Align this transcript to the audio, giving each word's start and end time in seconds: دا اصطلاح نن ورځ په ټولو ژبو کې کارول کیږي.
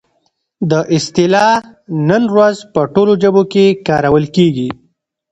دا 0.69 0.79
اصطلاح 0.97 1.57
نن 2.09 2.23
ورځ 2.33 2.57
په 2.73 2.81
ټولو 2.93 3.13
ژبو 3.21 3.43
کې 3.53 3.65
کارول 3.87 4.25
کیږي. 4.35 4.69